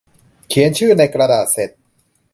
[0.49, 1.69] เขียนชื่อในกระดาษเสร็จ